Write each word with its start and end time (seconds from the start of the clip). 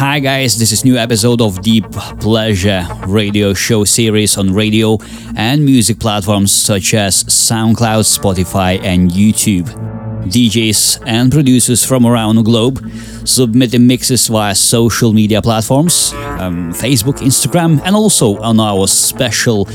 Hi 0.00 0.18
guys, 0.18 0.58
this 0.58 0.72
is 0.72 0.82
new 0.82 0.96
episode 0.96 1.42
of 1.42 1.60
Deep 1.60 1.84
Pleasure 2.20 2.88
radio 3.06 3.52
show 3.52 3.84
series 3.84 4.38
on 4.38 4.50
radio 4.54 4.96
and 5.36 5.62
music 5.62 6.00
platforms 6.00 6.50
such 6.52 6.94
as 6.94 7.22
SoundCloud, 7.24 8.08
Spotify 8.08 8.82
and 8.82 9.10
YouTube. 9.10 9.99
DJs 10.28 11.02
and 11.06 11.32
producers 11.32 11.84
from 11.84 12.04
around 12.04 12.36
the 12.36 12.42
globe 12.42 12.78
submit 13.24 13.70
submitting 13.70 13.86
mixes 13.86 14.28
via 14.28 14.54
social 14.54 15.12
media 15.12 15.42
platforms, 15.42 16.12
um, 16.38 16.72
Facebook, 16.72 17.18
Instagram, 17.18 17.80
and 17.84 17.94
also 17.94 18.38
on 18.38 18.58
our 18.58 18.86
special 18.86 19.66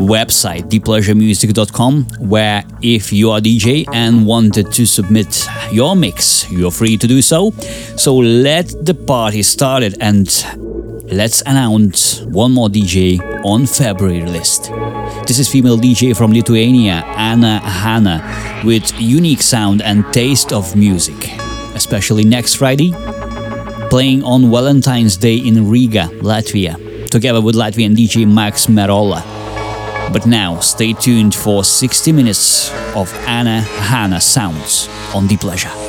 website, 0.00 0.62
deeppleasuremusic.com, 0.70 2.04
where 2.20 2.64
if 2.80 3.12
you 3.12 3.30
are 3.30 3.40
DJ 3.40 3.84
and 3.92 4.26
wanted 4.26 4.72
to 4.72 4.86
submit 4.86 5.46
your 5.72 5.94
mix, 5.94 6.50
you're 6.50 6.70
free 6.70 6.96
to 6.96 7.06
do 7.06 7.20
so. 7.20 7.50
So 7.96 8.16
let 8.16 8.68
the 8.84 8.94
party 8.94 9.42
started 9.42 9.96
and 10.00 10.26
let's 11.12 11.42
announce 11.42 12.22
one 12.22 12.52
more 12.52 12.68
DJ 12.68 13.20
on 13.44 13.66
February 13.66 14.22
list. 14.22 14.70
This 15.28 15.38
is 15.38 15.46
female 15.46 15.76
DJ 15.76 16.16
from 16.16 16.32
Lithuania, 16.32 17.04
Anna 17.04 17.60
Hanna, 17.60 18.62
with 18.64 18.98
unique 18.98 19.42
sound 19.42 19.82
and 19.82 20.10
taste 20.10 20.54
of 20.54 20.74
music. 20.74 21.34
Especially 21.74 22.24
next 22.24 22.54
Friday, 22.54 22.94
playing 23.90 24.24
on 24.24 24.50
Valentine's 24.50 25.18
Day 25.18 25.36
in 25.36 25.68
Riga, 25.68 26.08
Latvia, 26.22 27.10
together 27.10 27.42
with 27.42 27.56
Latvian 27.56 27.94
DJ 27.94 28.26
Max 28.26 28.68
Merola. 28.68 29.22
But 30.14 30.26
now, 30.26 30.60
stay 30.60 30.94
tuned 30.94 31.34
for 31.34 31.62
60 31.62 32.10
minutes 32.10 32.70
of 32.96 33.12
Anna 33.26 33.60
Hanna 33.60 34.22
sounds 34.22 34.88
on 35.14 35.26
Deep 35.26 35.40
Pleasure. 35.40 35.87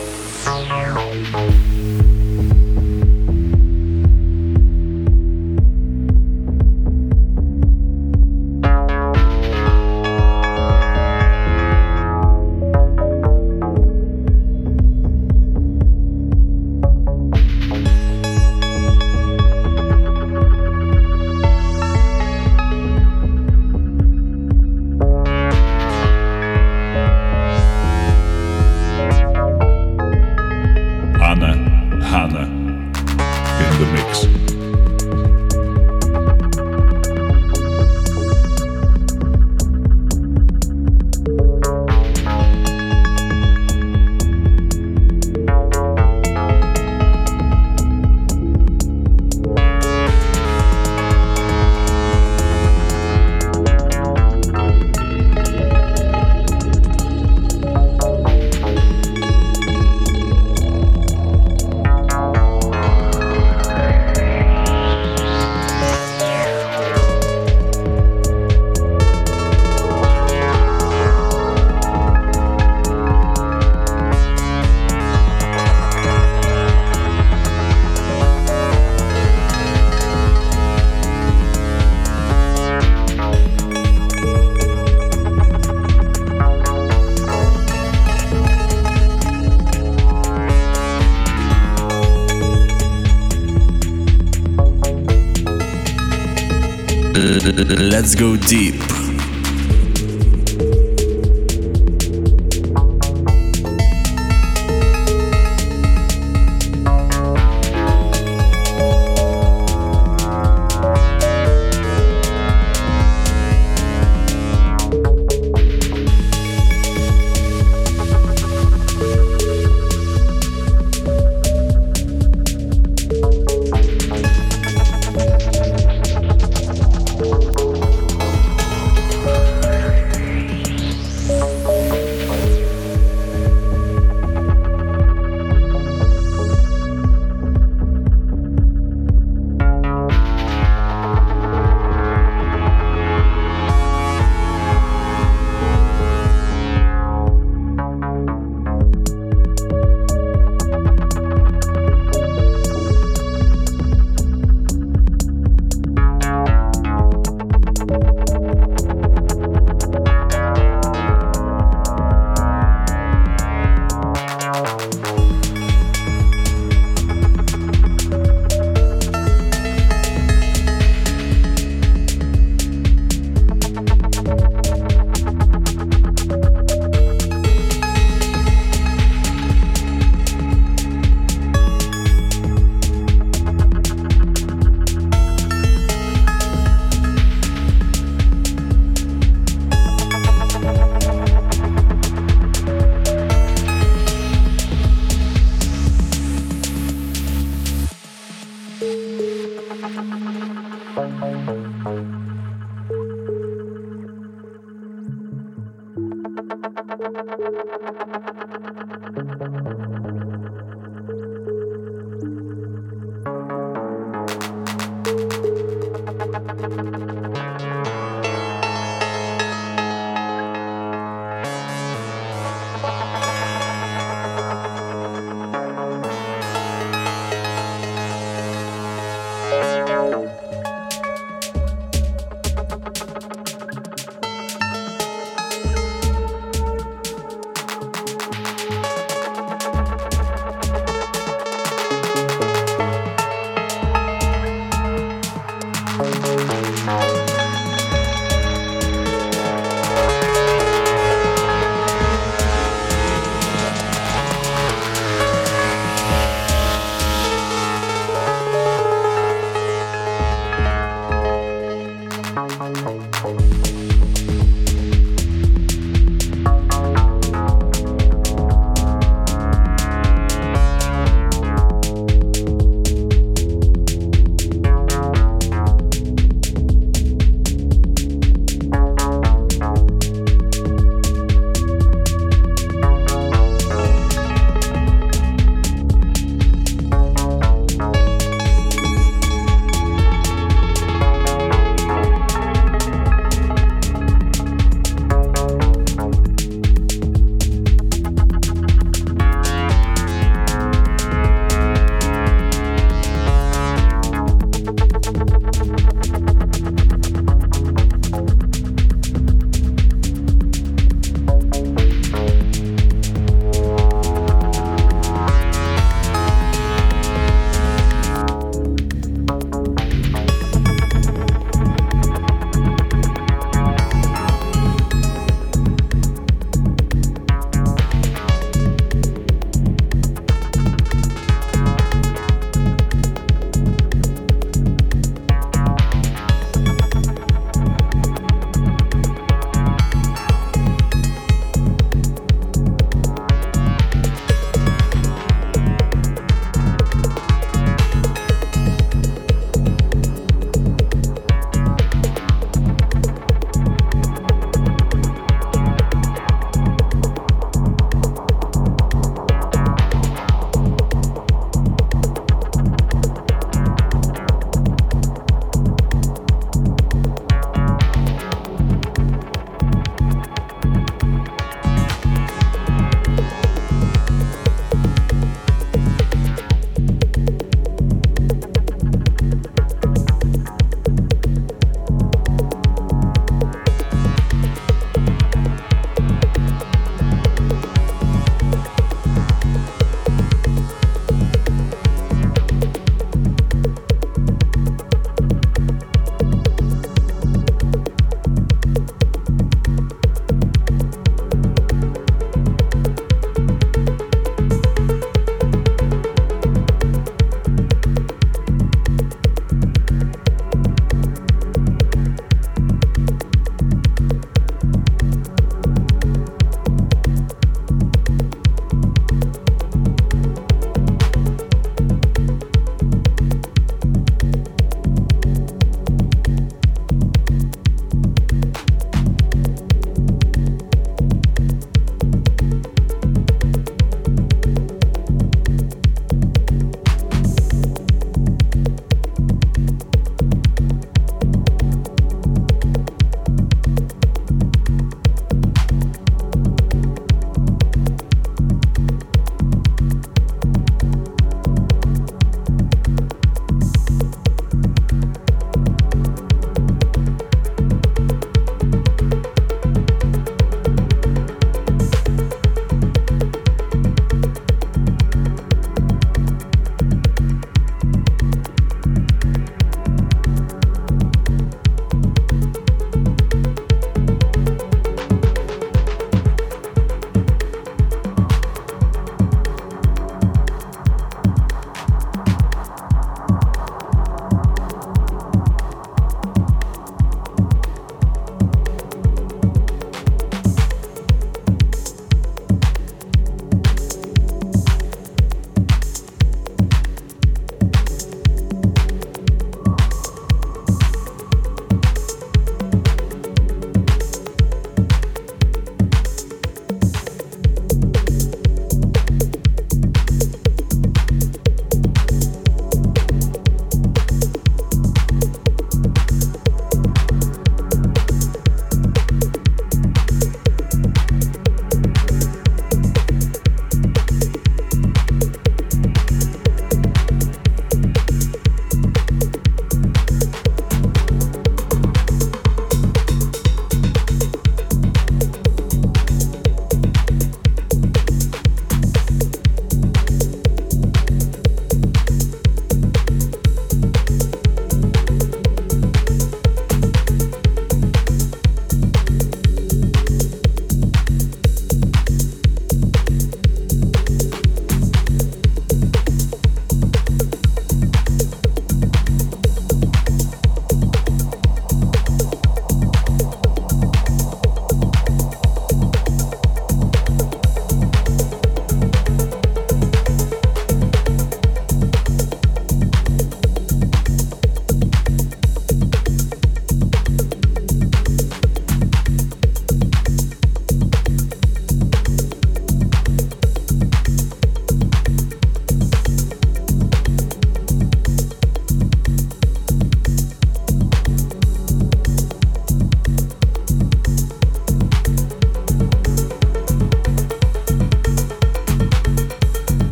Let's 97.52 98.14
go 98.14 98.36
deep. 98.38 98.89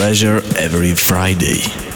Pleasure 0.00 0.40
every 0.56 0.94
Friday. 0.94 1.89